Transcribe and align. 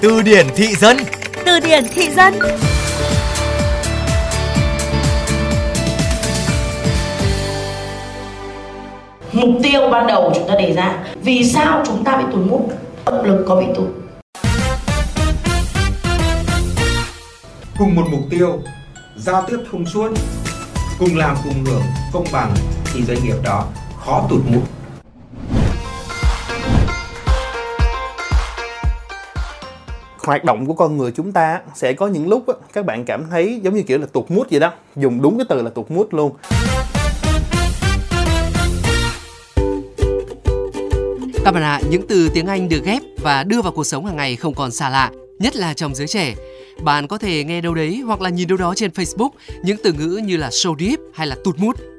Từ 0.00 0.22
điển 0.22 0.46
thị 0.56 0.74
dân. 0.74 0.96
Từ 1.46 1.60
điển 1.60 1.84
thị 1.94 2.10
dân. 2.10 2.34
Mục 9.32 9.50
tiêu 9.62 9.88
ban 9.90 10.06
đầu 10.06 10.32
chúng 10.34 10.48
ta 10.48 10.54
đề 10.54 10.72
ra 10.72 10.94
Vì 11.22 11.44
sao 11.44 11.82
chúng 11.86 12.04
ta 12.04 12.16
bị 12.16 12.24
tụt 12.32 12.46
mút? 12.50 12.68
Động 13.06 13.24
lực 13.24 13.44
có 13.48 13.56
bị 13.56 13.66
tụt. 13.74 13.88
Cùng 17.78 17.94
một 17.94 18.04
mục 18.10 18.20
tiêu 18.30 18.62
Giao 19.16 19.44
tiếp 19.48 19.56
thông 19.72 19.86
suốt 19.86 20.08
Cùng 20.98 21.16
làm 21.16 21.36
cùng 21.44 21.64
hưởng 21.64 21.82
công 22.12 22.24
bằng 22.32 22.54
Thì 22.94 23.02
doanh 23.04 23.24
nghiệp 23.24 23.36
đó 23.44 23.66
khó 24.04 24.26
tụt 24.30 24.40
mút 24.46 24.79
hoạt 30.24 30.44
động 30.44 30.66
của 30.66 30.74
con 30.74 30.96
người 30.96 31.12
chúng 31.16 31.32
ta 31.32 31.60
sẽ 31.74 31.92
có 31.92 32.06
những 32.06 32.28
lúc 32.28 32.44
các 32.72 32.84
bạn 32.86 33.04
cảm 33.04 33.24
thấy 33.30 33.60
giống 33.62 33.74
như 33.74 33.82
kiểu 33.82 33.98
là 33.98 34.06
tụt 34.06 34.30
mút 34.30 34.46
vậy 34.50 34.60
đó 34.60 34.72
dùng 34.96 35.22
đúng 35.22 35.38
cái 35.38 35.46
từ 35.48 35.62
là 35.62 35.70
tụt 35.70 35.90
mút 35.90 36.14
luôn 36.14 36.32
Các 41.44 41.54
bạn 41.54 41.62
ạ, 41.62 41.80
những 41.90 42.06
từ 42.08 42.28
tiếng 42.34 42.46
Anh 42.46 42.68
được 42.68 42.84
ghép 42.84 43.02
và 43.22 43.44
đưa 43.44 43.62
vào 43.62 43.72
cuộc 43.72 43.84
sống 43.84 44.06
hàng 44.06 44.16
ngày 44.16 44.36
không 44.36 44.54
còn 44.54 44.70
xa 44.70 44.90
lạ, 44.90 45.10
nhất 45.38 45.56
là 45.56 45.74
trong 45.74 45.94
giới 45.94 46.06
trẻ. 46.06 46.34
Bạn 46.82 47.08
có 47.08 47.18
thể 47.18 47.44
nghe 47.44 47.60
đâu 47.60 47.74
đấy 47.74 48.02
hoặc 48.06 48.20
là 48.20 48.30
nhìn 48.30 48.48
đâu 48.48 48.58
đó 48.58 48.74
trên 48.76 48.90
Facebook 48.90 49.30
những 49.62 49.76
từ 49.84 49.92
ngữ 49.92 50.20
như 50.24 50.36
là 50.36 50.48
show 50.48 50.76
deep 50.78 50.98
hay 51.14 51.26
là 51.26 51.36
tụt 51.44 51.58
mút. 51.58 51.89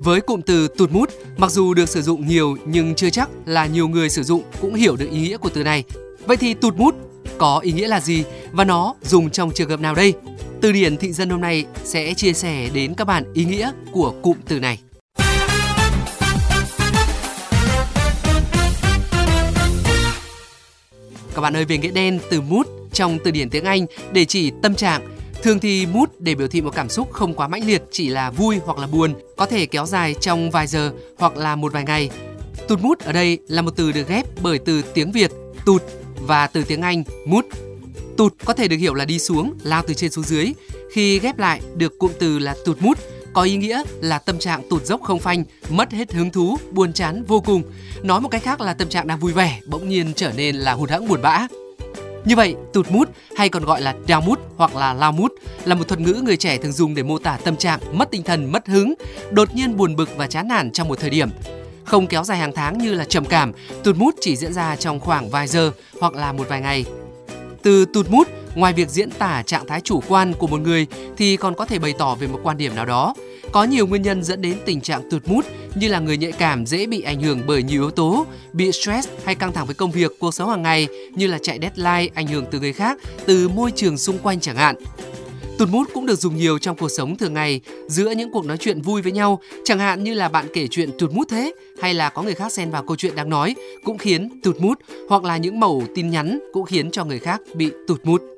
Với 0.00 0.20
cụm 0.20 0.40
từ 0.42 0.68
tụt 0.68 0.90
mút, 0.92 1.10
mặc 1.36 1.50
dù 1.50 1.74
được 1.74 1.88
sử 1.88 2.02
dụng 2.02 2.26
nhiều 2.26 2.56
nhưng 2.66 2.94
chưa 2.94 3.10
chắc 3.10 3.28
là 3.46 3.66
nhiều 3.66 3.88
người 3.88 4.10
sử 4.10 4.22
dụng 4.22 4.42
cũng 4.60 4.74
hiểu 4.74 4.96
được 4.96 5.10
ý 5.10 5.20
nghĩa 5.20 5.36
của 5.36 5.48
từ 5.48 5.64
này. 5.64 5.84
Vậy 6.26 6.36
thì 6.36 6.54
tụt 6.54 6.76
mút 6.76 6.94
có 7.38 7.58
ý 7.58 7.72
nghĩa 7.72 7.88
là 7.88 8.00
gì 8.00 8.24
và 8.52 8.64
nó 8.64 8.94
dùng 9.02 9.30
trong 9.30 9.50
trường 9.54 9.70
hợp 9.70 9.80
nào 9.80 9.94
đây? 9.94 10.14
Từ 10.60 10.72
điển 10.72 10.96
thị 10.96 11.12
dân 11.12 11.30
hôm 11.30 11.40
nay 11.40 11.64
sẽ 11.84 12.14
chia 12.14 12.32
sẻ 12.32 12.68
đến 12.74 12.94
các 12.94 13.04
bạn 13.04 13.24
ý 13.34 13.44
nghĩa 13.44 13.72
của 13.92 14.14
cụm 14.22 14.36
từ 14.46 14.60
này. 14.60 14.78
Các 21.34 21.42
bạn 21.42 21.56
ơi, 21.56 21.64
về 21.64 21.78
nghĩa 21.78 21.90
đen 21.90 22.18
từ 22.30 22.40
mood 22.40 22.66
trong 22.92 23.18
từ 23.24 23.30
điển 23.30 23.50
tiếng 23.50 23.64
Anh 23.64 23.86
để 24.12 24.24
chỉ 24.24 24.52
tâm 24.62 24.74
trạng. 24.74 25.17
Thường 25.42 25.58
thì 25.58 25.86
mood 25.86 26.08
để 26.18 26.34
biểu 26.34 26.48
thị 26.48 26.60
một 26.60 26.70
cảm 26.74 26.88
xúc 26.88 27.12
không 27.12 27.34
quá 27.34 27.48
mãnh 27.48 27.66
liệt, 27.66 27.82
chỉ 27.90 28.08
là 28.08 28.30
vui 28.30 28.60
hoặc 28.64 28.78
là 28.78 28.86
buồn, 28.86 29.14
có 29.36 29.46
thể 29.46 29.66
kéo 29.66 29.86
dài 29.86 30.14
trong 30.20 30.50
vài 30.50 30.66
giờ 30.66 30.92
hoặc 31.18 31.36
là 31.36 31.56
một 31.56 31.72
vài 31.72 31.84
ngày. 31.84 32.10
Tụt 32.68 32.80
mood 32.80 32.98
ở 32.98 33.12
đây 33.12 33.38
là 33.48 33.62
một 33.62 33.70
từ 33.76 33.92
được 33.92 34.08
ghép 34.08 34.26
bởi 34.42 34.58
từ 34.58 34.82
tiếng 34.82 35.12
Việt 35.12 35.30
tụt 35.66 35.82
và 36.20 36.46
từ 36.46 36.64
tiếng 36.64 36.82
Anh 36.82 37.04
mood. 37.26 37.44
Tụt 38.16 38.34
có 38.44 38.52
thể 38.52 38.68
được 38.68 38.76
hiểu 38.76 38.94
là 38.94 39.04
đi 39.04 39.18
xuống, 39.18 39.54
lao 39.62 39.82
từ 39.86 39.94
trên 39.94 40.10
xuống 40.10 40.24
dưới. 40.24 40.52
Khi 40.92 41.18
ghép 41.18 41.38
lại 41.38 41.60
được 41.76 41.98
cụm 41.98 42.12
từ 42.18 42.38
là 42.38 42.54
tụt 42.64 42.82
mood 42.82 42.98
có 43.32 43.42
ý 43.42 43.56
nghĩa 43.56 43.82
là 44.00 44.18
tâm 44.18 44.38
trạng 44.38 44.68
tụt 44.70 44.84
dốc 44.84 45.02
không 45.02 45.20
phanh, 45.20 45.44
mất 45.70 45.92
hết 45.92 46.12
hứng 46.12 46.30
thú, 46.30 46.58
buồn 46.70 46.92
chán 46.92 47.24
vô 47.24 47.40
cùng. 47.40 47.62
Nói 48.02 48.20
một 48.20 48.28
cách 48.28 48.42
khác 48.42 48.60
là 48.60 48.74
tâm 48.74 48.88
trạng 48.88 49.06
đang 49.06 49.18
vui 49.18 49.32
vẻ, 49.32 49.60
bỗng 49.66 49.88
nhiên 49.88 50.12
trở 50.16 50.32
nên 50.36 50.56
là 50.56 50.72
hụt 50.72 50.90
hẫng 50.90 51.08
buồn 51.08 51.22
bã. 51.22 51.46
Như 52.24 52.36
vậy, 52.36 52.54
tụt 52.72 52.90
mút 52.90 53.08
hay 53.36 53.48
còn 53.48 53.64
gọi 53.64 53.80
là 53.80 53.94
down 54.06 54.22
mút 54.22 54.40
hoặc 54.58 54.76
là 54.76 54.94
lao 54.94 55.12
mút 55.12 55.32
là 55.64 55.74
một 55.74 55.88
thuật 55.88 56.00
ngữ 56.00 56.22
người 56.24 56.36
trẻ 56.36 56.56
thường 56.56 56.72
dùng 56.72 56.94
để 56.94 57.02
mô 57.02 57.18
tả 57.18 57.38
tâm 57.44 57.56
trạng 57.56 57.80
mất 57.92 58.10
tinh 58.10 58.22
thần, 58.22 58.52
mất 58.52 58.66
hứng, 58.66 58.94
đột 59.30 59.54
nhiên 59.54 59.76
buồn 59.76 59.96
bực 59.96 60.16
và 60.16 60.26
chán 60.26 60.48
nản 60.48 60.70
trong 60.72 60.88
một 60.88 61.00
thời 61.00 61.10
điểm. 61.10 61.30
Không 61.84 62.06
kéo 62.06 62.24
dài 62.24 62.38
hàng 62.38 62.52
tháng 62.54 62.78
như 62.78 62.94
là 62.94 63.04
trầm 63.04 63.24
cảm, 63.24 63.52
tụt 63.84 63.96
mút 63.96 64.14
chỉ 64.20 64.36
diễn 64.36 64.52
ra 64.52 64.76
trong 64.76 65.00
khoảng 65.00 65.30
vài 65.30 65.46
giờ 65.46 65.72
hoặc 66.00 66.14
là 66.14 66.32
một 66.32 66.48
vài 66.48 66.60
ngày. 66.60 66.84
Từ 67.62 67.84
tụt 67.84 68.10
mút 68.10 68.28
Ngoài 68.58 68.72
việc 68.72 68.90
diễn 68.90 69.10
tả 69.10 69.42
trạng 69.42 69.66
thái 69.66 69.80
chủ 69.80 70.00
quan 70.08 70.32
của 70.34 70.46
một 70.46 70.60
người 70.60 70.86
thì 71.16 71.36
còn 71.36 71.54
có 71.54 71.64
thể 71.64 71.78
bày 71.78 71.94
tỏ 71.98 72.14
về 72.14 72.26
một 72.26 72.40
quan 72.42 72.56
điểm 72.56 72.74
nào 72.74 72.86
đó. 72.86 73.14
Có 73.52 73.64
nhiều 73.64 73.86
nguyên 73.86 74.02
nhân 74.02 74.22
dẫn 74.22 74.42
đến 74.42 74.58
tình 74.64 74.80
trạng 74.80 75.10
tụt 75.10 75.28
mút 75.28 75.44
như 75.78 75.88
là 75.88 76.00
người 76.00 76.16
nhạy 76.16 76.32
cảm 76.32 76.66
dễ 76.66 76.86
bị 76.86 77.02
ảnh 77.02 77.20
hưởng 77.22 77.42
bởi 77.46 77.62
nhiều 77.62 77.82
yếu 77.82 77.90
tố, 77.90 78.26
bị 78.52 78.72
stress 78.72 79.08
hay 79.24 79.34
căng 79.34 79.52
thẳng 79.52 79.66
với 79.66 79.74
công 79.74 79.90
việc, 79.90 80.18
cuộc 80.18 80.34
sống 80.34 80.50
hàng 80.50 80.62
ngày 80.62 80.88
như 81.14 81.26
là 81.26 81.38
chạy 81.38 81.58
deadline, 81.62 82.12
ảnh 82.14 82.26
hưởng 82.26 82.44
từ 82.50 82.60
người 82.60 82.72
khác, 82.72 82.98
từ 83.26 83.48
môi 83.48 83.70
trường 83.70 83.98
xung 83.98 84.18
quanh 84.18 84.40
chẳng 84.40 84.56
hạn. 84.56 84.76
Tụt 85.58 85.68
mút 85.68 85.88
cũng 85.94 86.06
được 86.06 86.18
dùng 86.18 86.36
nhiều 86.36 86.58
trong 86.58 86.76
cuộc 86.76 86.88
sống 86.88 87.16
thường 87.16 87.34
ngày 87.34 87.60
giữa 87.88 88.10
những 88.10 88.30
cuộc 88.32 88.44
nói 88.44 88.56
chuyện 88.56 88.82
vui 88.82 89.02
với 89.02 89.12
nhau, 89.12 89.40
chẳng 89.64 89.78
hạn 89.78 90.04
như 90.04 90.14
là 90.14 90.28
bạn 90.28 90.46
kể 90.54 90.66
chuyện 90.66 90.90
tụt 90.98 91.10
mút 91.12 91.28
thế 91.28 91.52
hay 91.82 91.94
là 91.94 92.08
có 92.08 92.22
người 92.22 92.34
khác 92.34 92.52
xen 92.52 92.70
vào 92.70 92.82
câu 92.82 92.96
chuyện 92.96 93.16
đang 93.16 93.30
nói 93.30 93.54
cũng 93.84 93.98
khiến 93.98 94.40
tụt 94.42 94.56
mút 94.60 94.78
hoặc 95.08 95.24
là 95.24 95.36
những 95.36 95.60
mẩu 95.60 95.82
tin 95.94 96.10
nhắn 96.10 96.38
cũng 96.52 96.64
khiến 96.64 96.90
cho 96.90 97.04
người 97.04 97.18
khác 97.18 97.40
bị 97.54 97.70
tụt 97.86 98.00
mút. 98.04 98.37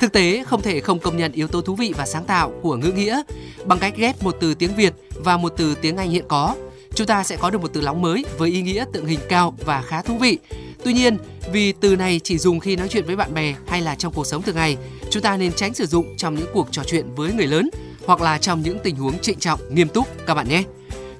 Thực 0.00 0.12
tế, 0.12 0.44
không 0.46 0.62
thể 0.62 0.80
không 0.80 0.98
công 0.98 1.16
nhận 1.16 1.32
yếu 1.32 1.48
tố 1.48 1.60
thú 1.60 1.74
vị 1.74 1.92
và 1.96 2.06
sáng 2.06 2.24
tạo 2.24 2.52
của 2.62 2.76
ngữ 2.76 2.92
nghĩa. 2.92 3.22
Bằng 3.64 3.78
cách 3.78 3.94
ghép 3.96 4.22
một 4.22 4.36
từ 4.40 4.54
tiếng 4.54 4.74
Việt 4.76 4.92
và 5.14 5.36
một 5.36 5.52
từ 5.56 5.74
tiếng 5.74 5.96
Anh 5.96 6.10
hiện 6.10 6.24
có, 6.28 6.56
chúng 6.94 7.06
ta 7.06 7.24
sẽ 7.24 7.36
có 7.36 7.50
được 7.50 7.62
một 7.62 7.70
từ 7.72 7.80
lóng 7.80 8.02
mới 8.02 8.24
với 8.38 8.50
ý 8.50 8.62
nghĩa 8.62 8.84
tượng 8.92 9.06
hình 9.06 9.20
cao 9.28 9.54
và 9.64 9.82
khá 9.82 10.02
thú 10.02 10.18
vị. 10.18 10.38
Tuy 10.84 10.92
nhiên, 10.92 11.16
vì 11.52 11.72
từ 11.72 11.96
này 11.96 12.20
chỉ 12.24 12.38
dùng 12.38 12.60
khi 12.60 12.76
nói 12.76 12.88
chuyện 12.88 13.06
với 13.06 13.16
bạn 13.16 13.34
bè 13.34 13.54
hay 13.66 13.82
là 13.82 13.94
trong 13.94 14.12
cuộc 14.12 14.26
sống 14.26 14.42
thường 14.42 14.54
ngày, 14.54 14.76
chúng 15.10 15.22
ta 15.22 15.36
nên 15.36 15.52
tránh 15.52 15.74
sử 15.74 15.86
dụng 15.86 16.16
trong 16.16 16.34
những 16.34 16.48
cuộc 16.52 16.68
trò 16.70 16.82
chuyện 16.84 17.14
với 17.16 17.32
người 17.32 17.46
lớn 17.46 17.70
hoặc 18.06 18.20
là 18.20 18.38
trong 18.38 18.62
những 18.62 18.78
tình 18.84 18.96
huống 18.96 19.18
trịnh 19.18 19.38
trọng, 19.38 19.60
nghiêm 19.74 19.88
túc 19.88 20.26
các 20.26 20.34
bạn 20.34 20.48
nhé. 20.48 20.62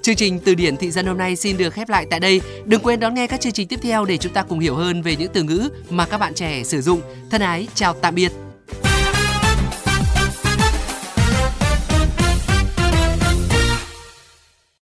Chương 0.03 0.17
trình 0.17 0.39
Từ 0.39 0.55
điển 0.55 0.77
thị 0.77 0.91
dân 0.91 1.07
hôm 1.07 1.19
nay 1.19 1.37
xin 1.37 1.57
được 1.57 1.75
khép 1.75 1.89
lại 1.89 2.07
tại 2.11 2.21
đây. 2.21 2.41
Đừng 2.65 2.81
quên 2.81 3.01
đón 3.01 3.15
nghe 3.15 3.27
các 3.27 3.41
chương 3.41 3.53
trình 3.53 3.69
tiếp 3.69 3.81
theo 3.83 4.05
để 4.05 4.17
chúng 4.17 4.33
ta 4.33 4.43
cùng 4.43 4.59
hiểu 4.59 4.75
hơn 4.75 5.03
về 5.03 5.17
những 5.17 5.31
từ 5.33 5.43
ngữ 5.43 5.69
mà 5.91 6.07
các 6.07 6.19
bạn 6.19 6.35
trẻ 6.35 6.65
sử 6.65 6.81
dụng. 6.81 7.01
Thân 7.31 7.41
ái, 7.41 7.69
chào 7.75 7.95
tạm 7.95 8.15
biệt. 8.15 8.33